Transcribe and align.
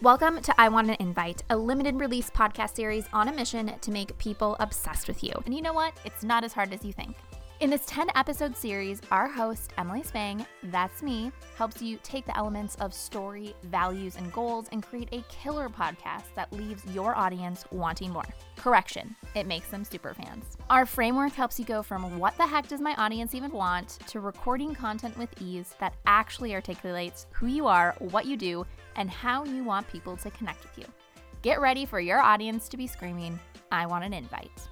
Welcome 0.00 0.42
to 0.42 0.54
I 0.60 0.68
Want 0.68 0.90
an 0.90 0.96
Invite, 1.00 1.42
a 1.50 1.56
limited 1.56 1.98
release 1.98 2.30
podcast 2.30 2.76
series 2.76 3.06
on 3.12 3.26
a 3.26 3.32
mission 3.32 3.72
to 3.80 3.90
make 3.90 4.16
people 4.18 4.54
obsessed 4.60 5.08
with 5.08 5.24
you. 5.24 5.32
And 5.44 5.52
you 5.52 5.60
know 5.60 5.72
what? 5.72 5.92
It's 6.04 6.22
not 6.22 6.44
as 6.44 6.52
hard 6.52 6.72
as 6.72 6.84
you 6.84 6.92
think. 6.92 7.16
In 7.60 7.70
this 7.70 7.84
10 7.86 8.10
episode 8.14 8.56
series, 8.56 9.00
our 9.10 9.26
host, 9.26 9.72
Emily 9.78 10.04
Spang, 10.04 10.46
that's 10.62 11.02
me, 11.02 11.32
helps 11.56 11.82
you 11.82 11.98
take 12.04 12.24
the 12.24 12.36
elements 12.36 12.76
of 12.76 12.94
story, 12.94 13.52
values, 13.64 14.14
and 14.14 14.32
goals 14.32 14.68
and 14.70 14.80
create 14.80 15.08
a 15.10 15.24
killer 15.28 15.68
podcast 15.68 16.32
that 16.36 16.52
leaves 16.52 16.84
your 16.94 17.16
audience 17.16 17.64
wanting 17.72 18.12
more. 18.12 18.22
Correction, 18.54 19.16
it 19.34 19.48
makes 19.48 19.66
them 19.70 19.82
super 19.82 20.14
fans. 20.14 20.56
Our 20.70 20.86
framework 20.86 21.32
helps 21.32 21.58
you 21.58 21.64
go 21.64 21.82
from 21.82 22.20
what 22.20 22.36
the 22.36 22.46
heck 22.46 22.68
does 22.68 22.80
my 22.80 22.94
audience 22.94 23.34
even 23.34 23.50
want 23.50 23.98
to 24.06 24.20
recording 24.20 24.72
content 24.72 25.18
with 25.18 25.30
ease 25.42 25.74
that 25.80 25.96
actually 26.06 26.54
articulates 26.54 27.26
who 27.32 27.48
you 27.48 27.66
are, 27.66 27.96
what 27.98 28.26
you 28.26 28.36
do, 28.36 28.64
and 28.94 29.10
how 29.10 29.44
you 29.44 29.64
want 29.64 29.88
people 29.88 30.16
to 30.18 30.30
connect 30.30 30.62
with 30.62 30.78
you. 30.78 30.84
Get 31.42 31.60
ready 31.60 31.86
for 31.86 31.98
your 31.98 32.20
audience 32.20 32.68
to 32.68 32.76
be 32.76 32.86
screaming, 32.86 33.36
I 33.72 33.86
want 33.86 34.04
an 34.04 34.12
invite. 34.12 34.68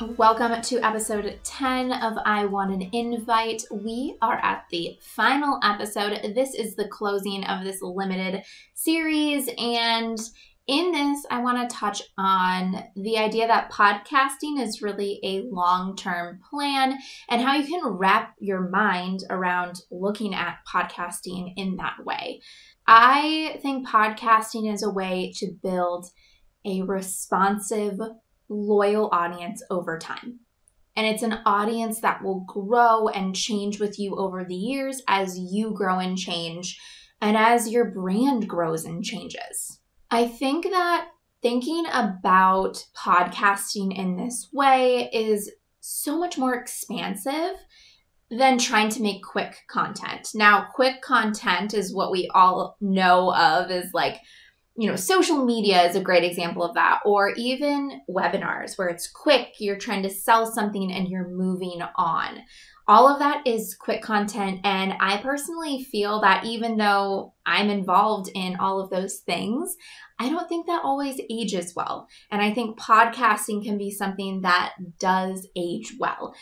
Welcome 0.00 0.62
to 0.62 0.78
episode 0.78 1.40
10 1.42 1.90
of 1.90 2.18
I 2.24 2.44
Want 2.44 2.72
an 2.72 2.88
Invite. 2.92 3.64
We 3.72 4.16
are 4.22 4.36
at 4.36 4.64
the 4.70 4.96
final 5.00 5.58
episode. 5.64 6.34
This 6.36 6.54
is 6.54 6.76
the 6.76 6.86
closing 6.86 7.42
of 7.44 7.64
this 7.64 7.82
limited 7.82 8.44
series. 8.74 9.50
And 9.58 10.16
in 10.68 10.92
this, 10.92 11.26
I 11.32 11.42
want 11.42 11.68
to 11.68 11.76
touch 11.76 12.02
on 12.16 12.84
the 12.94 13.18
idea 13.18 13.48
that 13.48 13.72
podcasting 13.72 14.60
is 14.60 14.82
really 14.82 15.18
a 15.24 15.42
long 15.50 15.96
term 15.96 16.38
plan 16.48 16.96
and 17.28 17.42
how 17.42 17.56
you 17.56 17.66
can 17.66 17.84
wrap 17.84 18.36
your 18.38 18.68
mind 18.68 19.24
around 19.30 19.80
looking 19.90 20.32
at 20.32 20.58
podcasting 20.72 21.54
in 21.56 21.74
that 21.78 22.04
way. 22.04 22.40
I 22.86 23.58
think 23.62 23.88
podcasting 23.88 24.72
is 24.72 24.84
a 24.84 24.90
way 24.90 25.32
to 25.38 25.50
build 25.60 26.06
a 26.64 26.82
responsive, 26.82 27.98
loyal 28.48 29.08
audience 29.12 29.62
over 29.70 29.98
time. 29.98 30.40
And 30.96 31.06
it's 31.06 31.22
an 31.22 31.38
audience 31.46 32.00
that 32.00 32.24
will 32.24 32.40
grow 32.40 33.08
and 33.08 33.34
change 33.34 33.78
with 33.78 33.98
you 33.98 34.16
over 34.16 34.44
the 34.44 34.54
years 34.54 35.00
as 35.06 35.38
you 35.38 35.70
grow 35.72 35.98
and 35.98 36.18
change 36.18 36.78
and 37.20 37.36
as 37.36 37.68
your 37.68 37.84
brand 37.84 38.48
grows 38.48 38.84
and 38.84 39.04
changes. 39.04 39.80
I 40.10 40.26
think 40.26 40.64
that 40.64 41.08
thinking 41.42 41.84
about 41.92 42.84
podcasting 42.96 43.96
in 43.96 44.16
this 44.16 44.48
way 44.52 45.08
is 45.12 45.52
so 45.80 46.18
much 46.18 46.36
more 46.36 46.54
expansive 46.54 47.54
than 48.30 48.58
trying 48.58 48.88
to 48.90 49.02
make 49.02 49.22
quick 49.22 49.56
content. 49.68 50.30
Now, 50.34 50.66
quick 50.74 51.00
content 51.00 51.74
is 51.74 51.94
what 51.94 52.10
we 52.10 52.28
all 52.34 52.76
know 52.80 53.34
of 53.34 53.70
is 53.70 53.90
like 53.94 54.20
you 54.78 54.88
know, 54.88 54.94
social 54.94 55.44
media 55.44 55.82
is 55.82 55.96
a 55.96 56.00
great 56.00 56.22
example 56.22 56.62
of 56.62 56.74
that, 56.74 57.00
or 57.04 57.30
even 57.30 58.00
webinars 58.08 58.78
where 58.78 58.86
it's 58.86 59.10
quick, 59.10 59.54
you're 59.58 59.76
trying 59.76 60.04
to 60.04 60.10
sell 60.10 60.46
something 60.46 60.92
and 60.92 61.08
you're 61.08 61.28
moving 61.28 61.82
on. 61.96 62.38
All 62.86 63.08
of 63.08 63.18
that 63.18 63.44
is 63.44 63.74
quick 63.74 64.02
content. 64.02 64.60
And 64.62 64.94
I 65.00 65.18
personally 65.18 65.82
feel 65.82 66.20
that 66.20 66.44
even 66.44 66.76
though 66.76 67.34
I'm 67.44 67.70
involved 67.70 68.30
in 68.34 68.54
all 68.56 68.80
of 68.80 68.88
those 68.88 69.18
things, 69.18 69.76
I 70.20 70.30
don't 70.30 70.48
think 70.48 70.66
that 70.66 70.84
always 70.84 71.20
ages 71.28 71.74
well. 71.74 72.06
And 72.30 72.40
I 72.40 72.54
think 72.54 72.78
podcasting 72.78 73.64
can 73.64 73.78
be 73.78 73.90
something 73.90 74.42
that 74.42 74.74
does 75.00 75.48
age 75.56 75.94
well. 75.98 76.34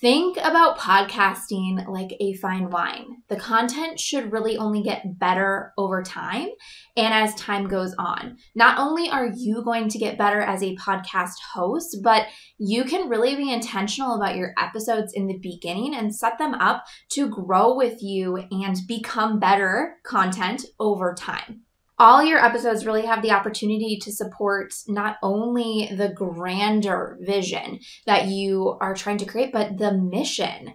Think 0.00 0.38
about 0.38 0.78
podcasting 0.78 1.86
like 1.86 2.16
a 2.20 2.32
fine 2.36 2.70
wine. 2.70 3.18
The 3.28 3.36
content 3.36 4.00
should 4.00 4.32
really 4.32 4.56
only 4.56 4.82
get 4.82 5.18
better 5.18 5.74
over 5.76 6.02
time 6.02 6.48
and 6.96 7.12
as 7.12 7.34
time 7.34 7.68
goes 7.68 7.94
on. 7.98 8.38
Not 8.54 8.78
only 8.78 9.10
are 9.10 9.26
you 9.26 9.62
going 9.62 9.90
to 9.90 9.98
get 9.98 10.16
better 10.16 10.40
as 10.40 10.62
a 10.62 10.74
podcast 10.76 11.34
host, 11.52 11.98
but 12.02 12.28
you 12.56 12.84
can 12.84 13.10
really 13.10 13.36
be 13.36 13.52
intentional 13.52 14.14
about 14.14 14.36
your 14.36 14.54
episodes 14.58 15.12
in 15.12 15.26
the 15.26 15.36
beginning 15.36 15.94
and 15.94 16.14
set 16.14 16.38
them 16.38 16.54
up 16.54 16.86
to 17.10 17.28
grow 17.28 17.76
with 17.76 18.02
you 18.02 18.38
and 18.50 18.76
become 18.88 19.38
better 19.38 19.96
content 20.06 20.64
over 20.78 21.14
time 21.14 21.60
all 22.00 22.24
your 22.24 22.42
episodes 22.42 22.86
really 22.86 23.04
have 23.04 23.20
the 23.20 23.30
opportunity 23.30 23.98
to 24.00 24.10
support 24.10 24.72
not 24.88 25.18
only 25.22 25.90
the 25.94 26.08
grander 26.08 27.18
vision 27.20 27.78
that 28.06 28.26
you 28.26 28.78
are 28.80 28.94
trying 28.94 29.18
to 29.18 29.26
create, 29.26 29.52
but 29.52 29.76
the 29.76 29.92
mission 29.92 30.74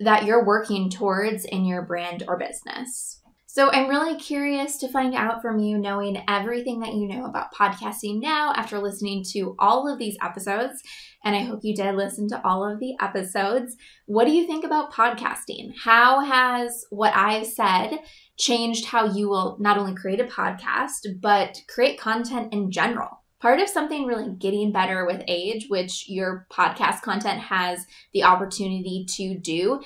that 0.00 0.24
you're 0.24 0.46
working 0.46 0.88
towards 0.88 1.44
in 1.44 1.66
your 1.66 1.82
brand 1.82 2.24
or 2.26 2.38
business. 2.38 3.21
So 3.54 3.70
I'm 3.70 3.90
really 3.90 4.18
curious 4.18 4.78
to 4.78 4.88
find 4.88 5.14
out 5.14 5.42
from 5.42 5.58
you, 5.58 5.76
knowing 5.76 6.24
everything 6.26 6.80
that 6.80 6.94
you 6.94 7.06
know 7.06 7.26
about 7.26 7.52
podcasting 7.52 8.18
now 8.18 8.54
after 8.56 8.78
listening 8.78 9.22
to 9.32 9.54
all 9.58 9.86
of 9.86 9.98
these 9.98 10.16
episodes. 10.22 10.82
And 11.22 11.36
I 11.36 11.40
hope 11.40 11.60
you 11.62 11.74
did 11.74 11.94
listen 11.94 12.28
to 12.28 12.42
all 12.46 12.66
of 12.66 12.80
the 12.80 12.94
episodes. 12.98 13.76
What 14.06 14.24
do 14.24 14.32
you 14.32 14.46
think 14.46 14.64
about 14.64 14.90
podcasting? 14.90 15.74
How 15.78 16.20
has 16.20 16.86
what 16.88 17.14
I've 17.14 17.46
said 17.46 17.98
changed 18.38 18.86
how 18.86 19.12
you 19.12 19.28
will 19.28 19.58
not 19.60 19.76
only 19.76 19.94
create 19.94 20.20
a 20.20 20.24
podcast, 20.24 21.20
but 21.20 21.60
create 21.68 22.00
content 22.00 22.54
in 22.54 22.70
general? 22.70 23.22
Part 23.38 23.60
of 23.60 23.68
something 23.68 24.06
really 24.06 24.30
getting 24.30 24.72
better 24.72 25.04
with 25.04 25.24
age, 25.28 25.66
which 25.68 26.08
your 26.08 26.46
podcast 26.50 27.02
content 27.02 27.40
has 27.40 27.84
the 28.14 28.22
opportunity 28.22 29.04
to 29.16 29.36
do, 29.36 29.82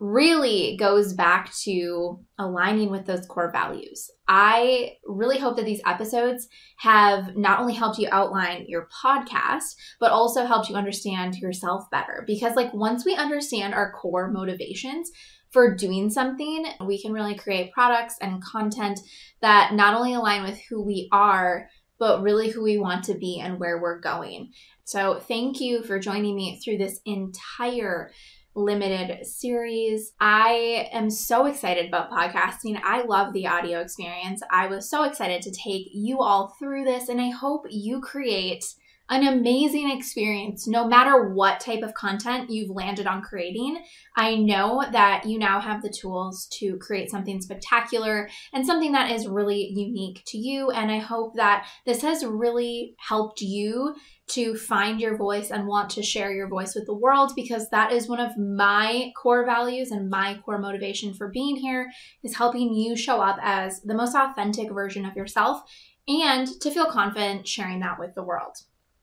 really 0.00 0.76
goes 0.76 1.12
back 1.12 1.52
to 1.64 2.20
aligning 2.38 2.90
with 2.90 3.04
those 3.04 3.26
core 3.26 3.50
values. 3.50 4.10
I 4.28 4.92
really 5.04 5.38
hope 5.38 5.56
that 5.56 5.64
these 5.64 5.80
episodes 5.84 6.46
have 6.78 7.36
not 7.36 7.58
only 7.60 7.74
helped 7.74 7.98
you 7.98 8.08
outline 8.12 8.66
your 8.68 8.88
podcast, 9.02 9.74
but 9.98 10.12
also 10.12 10.44
helped 10.46 10.68
you 10.68 10.76
understand 10.76 11.36
yourself 11.36 11.90
better. 11.90 12.22
Because, 12.26 12.54
like, 12.54 12.72
once 12.72 13.04
we 13.04 13.16
understand 13.16 13.74
our 13.74 13.92
core 13.92 14.30
motivations, 14.30 15.10
for 15.50 15.74
doing 15.74 16.10
something, 16.10 16.66
we 16.84 17.00
can 17.00 17.12
really 17.12 17.34
create 17.34 17.72
products 17.72 18.16
and 18.20 18.44
content 18.44 19.00
that 19.40 19.72
not 19.72 19.94
only 19.94 20.12
align 20.12 20.42
with 20.42 20.60
who 20.68 20.82
we 20.82 21.08
are, 21.10 21.68
but 21.98 22.22
really 22.22 22.50
who 22.50 22.62
we 22.62 22.78
want 22.78 23.04
to 23.04 23.14
be 23.14 23.40
and 23.40 23.58
where 23.58 23.80
we're 23.80 23.98
going. 23.98 24.52
So, 24.84 25.18
thank 25.20 25.60
you 25.60 25.82
for 25.82 25.98
joining 25.98 26.36
me 26.36 26.60
through 26.62 26.78
this 26.78 27.00
entire 27.04 28.10
limited 28.58 29.24
series. 29.26 30.12
I 30.20 30.88
am 30.92 31.10
so 31.10 31.46
excited 31.46 31.86
about 31.86 32.10
podcasting. 32.10 32.80
I 32.82 33.02
love 33.02 33.32
the 33.32 33.46
audio 33.46 33.80
experience. 33.80 34.42
I 34.50 34.66
was 34.66 34.90
so 34.90 35.04
excited 35.04 35.42
to 35.42 35.50
take 35.50 35.88
you 35.92 36.20
all 36.20 36.54
through 36.58 36.84
this, 36.84 37.08
and 37.08 37.20
I 37.20 37.30
hope 37.30 37.66
you 37.70 38.00
create 38.00 38.64
an 39.10 39.26
amazing 39.26 39.90
experience 39.90 40.66
no 40.66 40.86
matter 40.86 41.30
what 41.30 41.60
type 41.60 41.82
of 41.82 41.94
content 41.94 42.50
you've 42.50 42.70
landed 42.70 43.06
on 43.06 43.22
creating. 43.22 43.82
I 44.16 44.36
know 44.36 44.84
that 44.92 45.24
you 45.26 45.38
now 45.38 45.60
have 45.60 45.82
the 45.82 45.88
tools 45.88 46.46
to 46.58 46.76
create 46.76 47.10
something 47.10 47.40
spectacular 47.40 48.28
and 48.52 48.66
something 48.66 48.92
that 48.92 49.10
is 49.10 49.26
really 49.26 49.70
unique 49.74 50.22
to 50.26 50.38
you. 50.38 50.70
And 50.70 50.90
I 50.90 50.98
hope 50.98 51.36
that 51.36 51.66
this 51.86 52.02
has 52.02 52.24
really 52.24 52.94
helped 52.98 53.40
you 53.40 53.94
to 54.28 54.54
find 54.54 55.00
your 55.00 55.16
voice 55.16 55.50
and 55.50 55.66
want 55.66 55.88
to 55.88 56.02
share 56.02 56.32
your 56.32 56.48
voice 56.48 56.74
with 56.74 56.84
the 56.84 56.94
world 56.94 57.32
because 57.34 57.70
that 57.70 57.92
is 57.92 58.08
one 58.08 58.20
of 58.20 58.36
my 58.36 59.10
core 59.16 59.46
values 59.46 59.90
and 59.90 60.10
my 60.10 60.38
core 60.44 60.58
motivation 60.58 61.14
for 61.14 61.28
being 61.28 61.56
here 61.56 61.90
is 62.22 62.36
helping 62.36 62.74
you 62.74 62.94
show 62.94 63.22
up 63.22 63.38
as 63.40 63.80
the 63.82 63.94
most 63.94 64.14
authentic 64.14 64.70
version 64.70 65.06
of 65.06 65.16
yourself 65.16 65.62
and 66.06 66.46
to 66.60 66.70
feel 66.70 66.86
confident 66.86 67.48
sharing 67.48 67.80
that 67.80 67.98
with 67.98 68.14
the 68.14 68.22
world. 68.22 68.56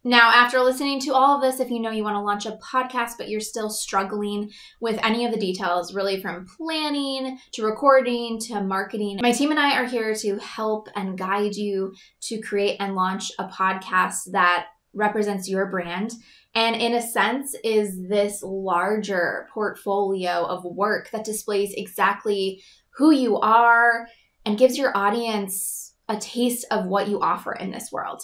Now, 0.08 0.30
after 0.30 0.62
listening 0.62 1.00
to 1.02 1.16
all 1.16 1.36
of 1.36 1.42
this, 1.42 1.60
if 1.60 1.72
you 1.72 1.80
know 1.80 1.90
you 1.90 2.04
want 2.04 2.14
to 2.16 2.22
launch 2.22 2.46
a 2.46 2.60
podcast, 2.64 3.14
but 3.18 3.28
you're 3.28 3.40
still 3.40 3.72
struggling 3.72 4.52
with 4.80 5.00
any 5.02 5.26
of 5.26 5.32
the 5.32 5.40
details, 5.40 5.96
really 5.96 6.22
from 6.22 6.46
planning 6.46 7.40
to 7.54 7.66
recording 7.66 8.38
to 8.42 8.62
marketing, 8.62 9.18
my 9.24 9.32
team 9.32 9.50
and 9.50 9.60
I 9.60 9.76
are 9.80 9.88
here 9.88 10.14
to 10.14 10.38
help 10.38 10.90
and 10.96 11.18
guide 11.18 11.56
you 11.56 11.96
to 12.22 12.40
create 12.40 12.78
and 12.80 12.94
launch 12.94 13.32
a 13.40 13.46
podcast 13.48 14.32
that 14.34 14.68
represents 14.94 15.50
your 15.50 15.66
brand. 15.66 16.14
And 16.54 16.76
in 16.76 16.94
a 16.94 17.02
sense, 17.02 17.56
is 17.64 18.08
this 18.08 18.44
larger 18.44 19.48
portfolio 19.56 20.46
of 20.46 20.64
work 20.66 21.10
that 21.14 21.26
displays 21.26 21.74
exactly 21.76 22.62
who 22.92 23.10
you 23.10 23.40
are 23.40 24.08
and 24.46 24.56
gives 24.56 24.78
your 24.78 24.96
audience 24.96 25.96
a 26.08 26.18
taste 26.18 26.68
of 26.70 26.86
what 26.86 27.08
you 27.08 27.20
offer 27.22 27.54
in 27.54 27.72
this 27.72 27.92
world. 27.92 28.22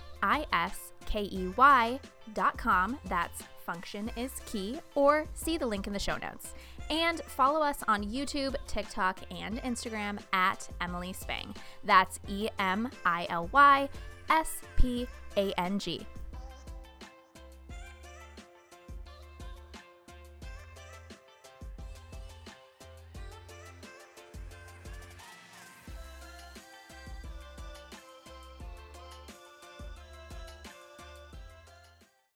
That's 3.04 3.42
function 3.64 4.10
is 4.16 4.32
key, 4.46 4.80
or 4.96 5.26
see 5.34 5.56
the 5.56 5.66
link 5.66 5.86
in 5.86 5.92
the 5.92 5.98
show 6.00 6.16
notes. 6.16 6.54
And 6.90 7.20
follow 7.22 7.62
us 7.62 7.84
on 7.86 8.02
YouTube, 8.02 8.56
TikTok, 8.66 9.20
and 9.30 9.62
Instagram 9.62 10.18
at 10.32 10.68
Emily 10.80 11.12
Spang. 11.12 11.54
That's 11.84 12.18
E 12.26 12.48
M 12.58 12.90
I 13.06 13.28
L 13.30 13.48
Y 13.52 13.88
S 14.28 14.60
P 14.76 15.06
A 15.36 15.52
N 15.58 15.78
G. 15.78 16.06